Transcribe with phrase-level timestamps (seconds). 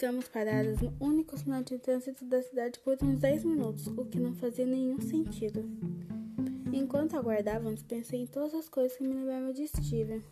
[0.00, 4.18] Ficamos paradas no único sinal de trânsito da cidade por uns 10 minutos, o que
[4.18, 5.62] não fazia nenhum sentido.
[6.72, 10.24] Enquanto aguardávamos, pensei em todas as coisas que me lembravam de Steven,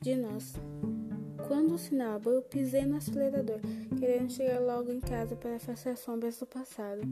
[0.00, 0.54] de nós.
[1.46, 3.60] Quando o sinal abriu, pisei no acelerador,
[3.98, 7.02] querendo chegar logo em casa para afastar sombras do passado.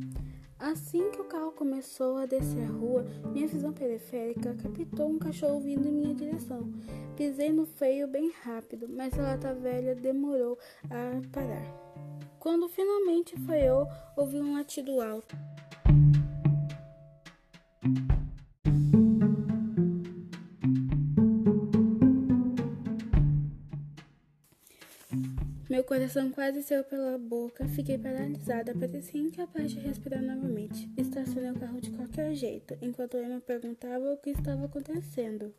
[0.65, 3.05] Assim que o carro começou a descer a rua,
[3.35, 6.73] minha visão periférica captou um cachorro vindo em minha direção.
[7.15, 11.67] Pisei no freio bem rápido, mas a lata velha demorou a parar.
[12.39, 15.37] Quando finalmente freou, ouvi um latido alto.
[25.75, 30.89] Meu coração quase saiu pela boca, fiquei paralisada, parecia incapaz de respirar novamente.
[30.97, 35.53] Estacionei o carro de qualquer jeito, enquanto Emma perguntava o que estava acontecendo,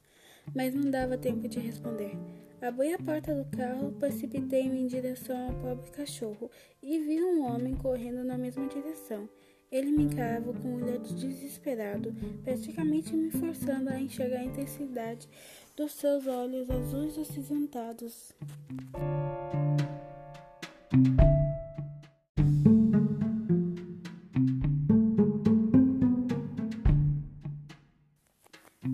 [0.55, 2.17] mas não dava tempo de responder.
[2.61, 6.50] Abri a porta do carro, precipitei-me em direção ao pobre cachorro
[6.81, 9.27] e vi um homem correndo na mesma direção.
[9.69, 15.27] Ele me encarava com um olhar de desesperado, praticamente me forçando a enxergar a intensidade
[15.75, 18.33] dos seus olhos azuis acinzentados.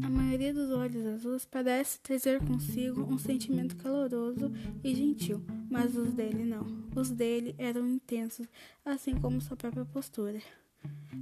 [0.03, 4.52] A maioria dos olhos azuis parece trazer consigo um sentimento caloroso
[4.83, 6.66] e gentil, mas os dele não.
[6.95, 8.47] Os dele eram intensos,
[8.83, 10.39] assim como sua própria postura,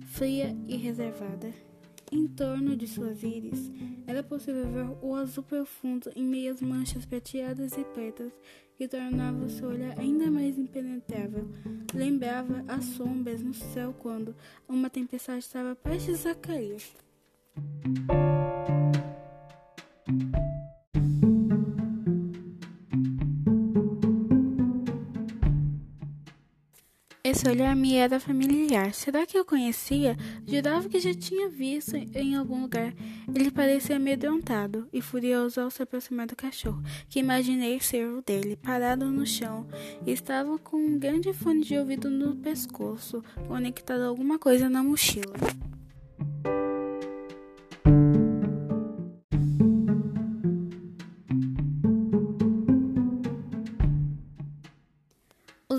[0.05, 1.53] fria e reservada.
[2.11, 3.71] Em torno de suas íris,
[4.07, 8.31] era possível ver o azul profundo em meias manchas prateadas e pretas
[8.75, 11.47] que tornava seu olhar ainda mais impenetrável.
[11.93, 14.35] Lembrava as sombras no céu quando
[14.67, 16.81] uma tempestade estava prestes a cair.
[27.29, 28.91] Esse olhar me era familiar.
[28.91, 30.17] Será que eu conhecia?
[30.47, 32.91] Jurava que já tinha visto em algum lugar.
[33.35, 38.55] Ele parecia amedrontado e furioso ao se aproximar do cachorro, que imaginei ser o dele,
[38.55, 39.67] parado no chão.
[40.07, 45.35] Estava com um grande fone de ouvido no pescoço, conectado a alguma coisa na mochila.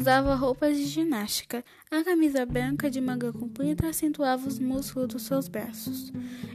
[0.01, 1.63] Usava roupas de ginástica.
[1.91, 6.11] A camisa branca de manga comprida acentuava os músculos dos seus braços,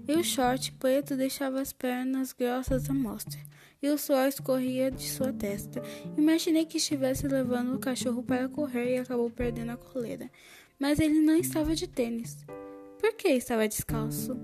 [0.07, 3.39] e o short preto deixava as pernas grossas à mostra,
[3.83, 5.79] e o suor escorria de sua testa.
[6.17, 10.27] Imaginei que estivesse levando o cachorro para correr e acabou perdendo a coleira.
[10.79, 12.43] Mas ele não estava de tênis.
[12.97, 14.35] Por que estava descalço?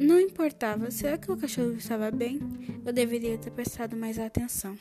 [0.00, 0.90] Não importava.
[0.90, 2.40] Será que o cachorro estava bem?
[2.82, 4.74] Eu deveria ter prestado mais atenção.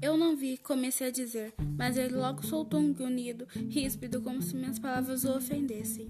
[0.00, 4.54] Eu não vi, comecei a dizer, mas ele logo soltou um grunhido, ríspido, como se
[4.56, 6.08] minhas palavras o ofendessem.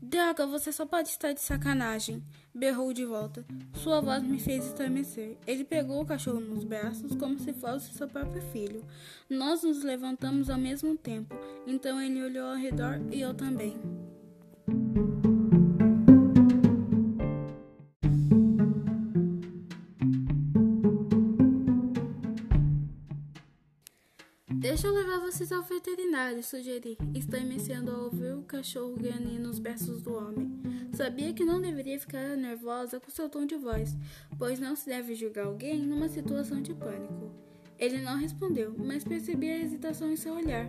[0.00, 2.22] Droga, você só pode estar de sacanagem,
[2.54, 3.46] berrou de volta.
[3.72, 5.38] Sua voz me fez estremecer.
[5.46, 8.84] Ele pegou o cachorro nos braços como se fosse seu próprio filho.
[9.30, 11.34] Nós nos levantamos ao mesmo tempo,
[11.66, 13.91] então ele olhou ao redor e eu também.
[25.92, 30.50] Veterinário, sugeri, estremecendo ao ouvir o cachorro granir nos braços do homem.
[30.94, 33.94] Sabia que não deveria ficar nervosa com seu tom de voz,
[34.38, 37.30] pois não se deve julgar alguém numa situação de pânico.
[37.78, 40.66] Ele não respondeu, mas percebi a hesitação em seu olhar.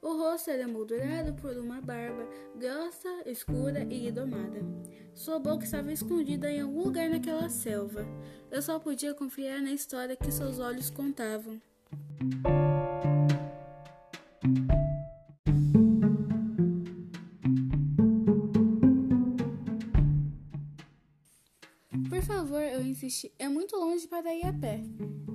[0.00, 2.24] O rosto era moldurado por uma barba
[2.54, 4.60] grossa, escura e domada.
[5.12, 8.06] Sua boca estava escondida em algum lugar naquela selva.
[8.48, 11.60] Eu só podia confiar na história que seus olhos contavam.
[22.08, 23.32] Por favor, eu insisti.
[23.38, 24.82] É muito longe para ir a pé.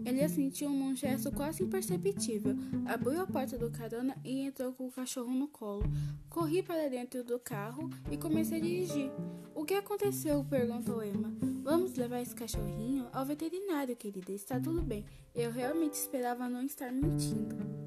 [0.05, 2.55] Ele assentiu num gesto quase imperceptível.
[2.85, 5.83] Abriu a porta do carona e entrou com o cachorro no colo.
[6.29, 9.11] Corri para dentro do carro e comecei a dirigir.
[9.53, 10.43] O que aconteceu?
[10.43, 11.31] perguntou Emma.
[11.63, 14.31] Vamos levar esse cachorrinho ao veterinário, querida.
[14.31, 15.05] Está tudo bem.
[15.35, 17.80] Eu realmente esperava não estar mentindo.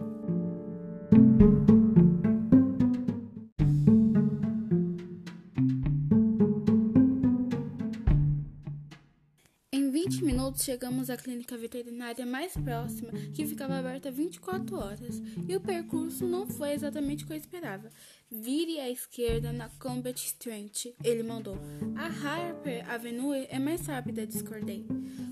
[10.63, 16.47] Chegamos à clínica veterinária mais próxima, que ficava aberta 24 horas, e o percurso não
[16.47, 17.91] foi exatamente o que eu esperava.
[18.31, 21.59] Vire à esquerda na Combat Street, ele mandou.
[21.97, 24.87] A Harper Avenue é mais rápida, discordei.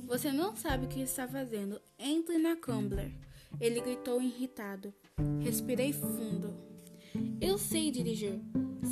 [0.06, 1.80] Você não sabe o que está fazendo.
[1.98, 3.10] Entre na Cumber.
[3.60, 4.92] Ele gritou irritado.
[5.40, 6.54] Respirei fundo.
[7.40, 8.40] Eu sei dirigir.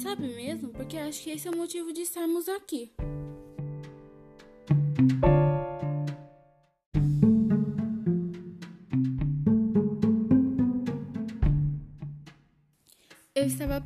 [0.02, 0.68] Sabe mesmo?
[0.70, 2.92] Porque acho que esse é o motivo de estarmos aqui.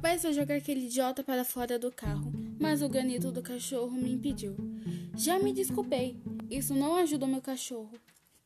[0.00, 4.12] Prestes a jogar aquele idiota para fora do carro, mas o granito do cachorro me
[4.12, 4.56] impediu.
[5.16, 6.20] Já me desculpei.
[6.50, 7.92] Isso não ajuda o meu cachorro.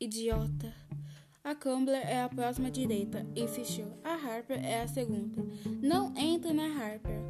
[0.00, 0.72] Idiota.
[1.42, 3.86] A Crumbler é a próxima direita, insistiu.
[4.04, 5.42] A Harper é a segunda.
[5.82, 7.20] Não entre na Harper.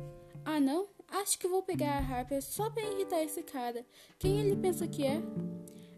[0.45, 0.89] Ah, não?
[1.09, 3.85] Acho que vou pegar a Harper só para irritar esse cara.
[4.19, 5.23] Quem ele pensa que é?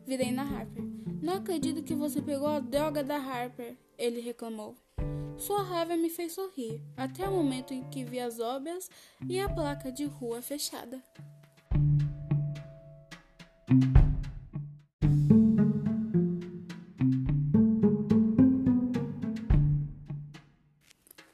[0.06, 0.84] Virei na Harper.
[1.20, 4.76] Não acredito que você pegou a droga da Harper, ele reclamou.
[5.40, 8.90] Sua raiva me fez sorrir, até o momento em que vi as obras
[9.26, 11.02] e a placa de rua fechada.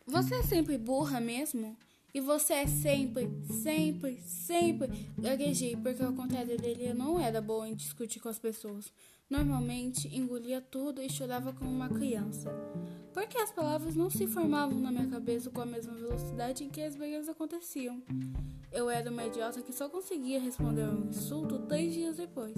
[0.06, 1.76] Você é sempre burra mesmo?
[2.14, 3.28] E você é sempre,
[3.62, 4.88] sempre, sempre
[5.18, 8.90] gaguejei, porque ao contrário dele eu não era boa em discutir com as pessoas.
[9.28, 12.50] Normalmente engolia tudo e chorava como uma criança.
[13.12, 16.80] Porque as palavras não se formavam na minha cabeça com a mesma velocidade em que
[16.80, 18.02] as brigas aconteciam.
[18.70, 22.54] Eu era uma idiota que só conseguia responder um insulto três dias depois.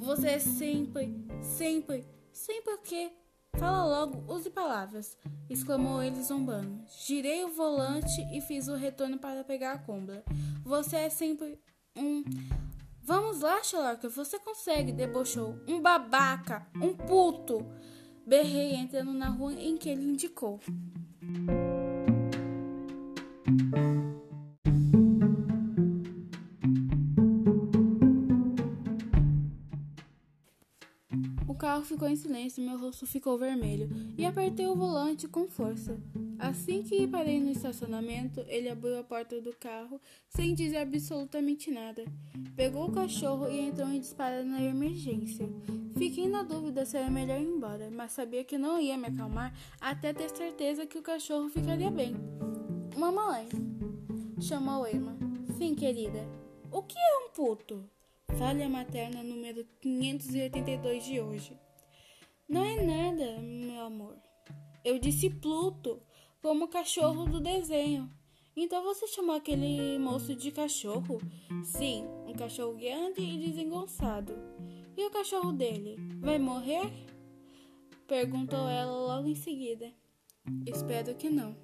[0.00, 3.12] Você é sempre, sempre, sempre o quê?
[3.58, 5.16] Fala logo, use palavras,
[5.48, 6.80] exclamou ele zombando.
[7.06, 10.24] Girei o volante e fiz o retorno para pegar a combra.
[10.64, 11.58] Você é sempre
[11.96, 12.22] um.
[13.08, 15.58] Vamos lá, Sherlock, você consegue, debochou.
[15.66, 17.66] Um babaca, um puto.
[18.26, 20.60] Berrei entrando na rua em que ele indicou.
[31.58, 36.00] carro ficou em silêncio meu rosto ficou vermelho, e apertei o volante com força.
[36.38, 42.04] Assim que parei no estacionamento, ele abriu a porta do carro sem dizer absolutamente nada.
[42.54, 45.48] Pegou o cachorro e entrou em disparada na emergência.
[45.96, 49.52] Fiquei na dúvida se era melhor ir embora, mas sabia que não ia me acalmar
[49.80, 52.14] até ter certeza que o cachorro ficaria bem.
[52.96, 53.48] Mamãe,
[54.40, 55.16] chamou Emma.
[55.56, 56.24] Sim, querida.
[56.70, 57.88] O que é um puto?
[58.38, 61.58] Falha materna número 582 de hoje.
[62.48, 64.16] Não é nada, meu amor.
[64.84, 66.00] Eu disse Pluto,
[66.42, 68.10] como o cachorro do desenho.
[68.56, 71.20] Então você chamou aquele moço de cachorro?
[71.62, 74.34] Sim, um cachorro grande e desengonçado.
[74.96, 75.96] E o cachorro dele?
[76.20, 76.90] Vai morrer?
[78.06, 79.92] Perguntou ela logo em seguida.
[80.66, 81.54] Espero que não.